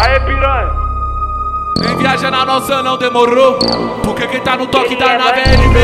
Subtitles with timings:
[0.00, 0.88] Aê, piranha.
[1.80, 3.58] Vem viajar na nossa não demorou?
[4.02, 5.78] Porque quem tá no toque da nave é LB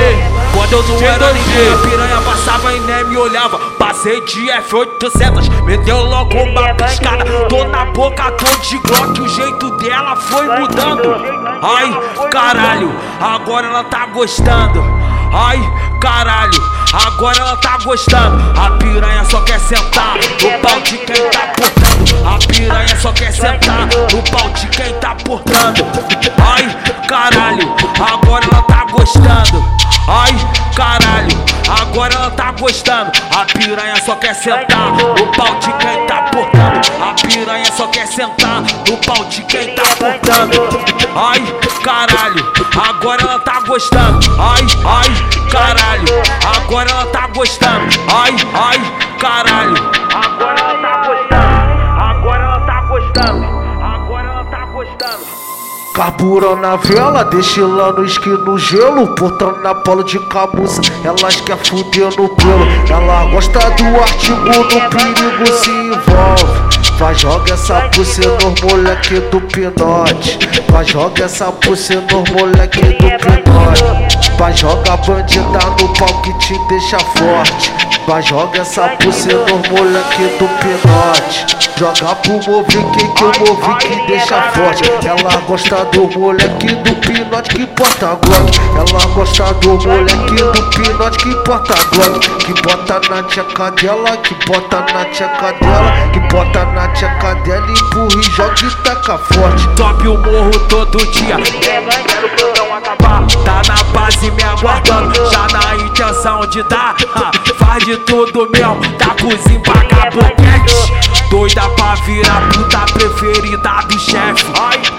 [0.52, 3.58] Quando eu não era ninguém, a piranha passava e nem me olhava.
[3.78, 7.24] Passei de F800, meteu logo uma piscada.
[7.48, 11.14] Tô na boca, tô de Glock, o jeito dela foi mudando.
[11.62, 14.82] Ai, caralho, agora ela tá gostando.
[15.32, 15.60] Ai,
[16.00, 16.60] caralho,
[16.94, 18.58] agora ela tá gostando.
[18.58, 22.28] A piranha só quer sentar no pau de quem tá portando.
[22.28, 25.84] A piranha só quer sentar no pau de quem tá portando.
[26.42, 26.68] Ai,
[27.08, 29.64] caralho, agora ela tá gostando.
[30.06, 30.34] Ai,
[30.76, 31.44] caralho,
[31.80, 33.10] agora ela tá gostando.
[33.34, 36.80] A piranha só quer sentar no pau de quem tá portando.
[37.02, 40.68] A piranha só quer sentar no pau de quem tá portando.
[41.16, 41.40] Ai,
[41.82, 42.52] caralho,
[42.88, 44.20] agora ela tá gostando.
[44.38, 46.04] Ai, ai, caralho,
[46.56, 47.94] agora ela tá gostando.
[48.08, 48.80] Ai, ai,
[49.18, 49.53] caralho,
[55.94, 62.08] Carburando na vela, destilando esqui no gelo Portando na polo de camuça, elas quer fuder
[62.18, 66.98] no pelo Ela gosta do artigo, no perigo se envolve.
[66.98, 70.38] Vai joga essa pussy nos moleque do pinote.
[70.68, 74.30] Vai joga essa pussy nos moleque do pinote.
[74.36, 77.72] Vai joga bandida no pau que te deixa forte.
[78.08, 84.40] Vai joga essa pussy nos moleque do pinote Joga pro movique que o movique deixa
[84.52, 84.88] forte.
[85.04, 88.60] Ela gosta do moleque do pinote que porta glock.
[88.76, 92.28] Ela gosta do moleque do pinote que porta glock.
[92.44, 96.10] Que bota na tcheca dela, que bota na tcheca dela.
[96.12, 99.68] Que bota na tcheca dela, empurra e joga e taca forte.
[99.76, 101.36] Sobe o morro todo dia.
[101.36, 103.26] Plantão acabar.
[103.44, 105.30] Tá na base me aguardando.
[105.30, 110.74] Já na intenção de dar ah, Faz de tudo mesmo Da cozinha pra caboquete
[111.30, 114.44] Doida pra virar puta preferida do chefe.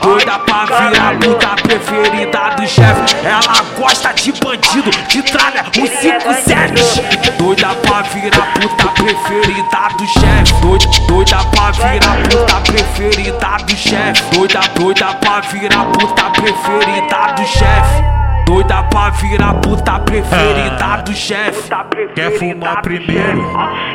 [0.01, 3.15] Doida pra virar puta preferida do chefe.
[3.23, 7.01] Ela gosta de bandido, de tralha, o 57
[7.37, 10.53] Doida pra virar puta preferida do chefe.
[10.61, 14.35] Doida, doida pra virar puta preferida do chefe.
[14.35, 18.14] Doida, doida pra virar puta preferida do chefe
[18.45, 21.69] Doida pra virar puta preferida do chefe
[22.13, 23.43] Quer fumar primeiro?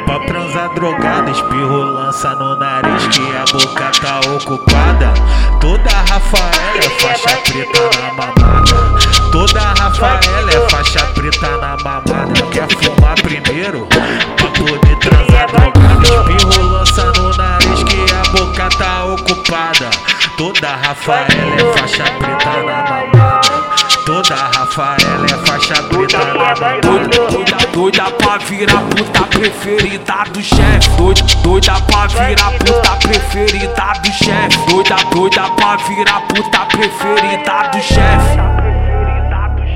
[0.04, 5.14] Pra transar drogada, espirro lança no nariz que a boca tá ocupada.
[5.60, 8.98] Toda Rafaela é faixa preta na mamada.
[9.30, 12.42] Toda Rafaela é faixa preta na mamada.
[12.50, 13.86] Quer fumar primeiro?
[13.86, 19.90] Pra poder transar drogada, espirro lança no nariz que a boca tá ocupada.
[20.36, 23.49] Toda Rafaela é faixa preta na mamada.
[24.10, 26.80] Toda Rafaela é faixa mamada.
[26.82, 33.92] Doida, doida, doida pra virar puta preferida do chefe Doida, doida pra virar puta preferida
[34.02, 38.36] do chefe Doida, doida pra virar puta preferida do chefe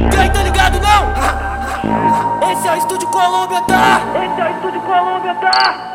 [0.00, 2.50] E aí, tá ligado não?
[2.50, 4.00] Esse é o Estúdio Colômbia, tá?
[4.16, 5.93] Esse é o Estúdio Colômbia, tá?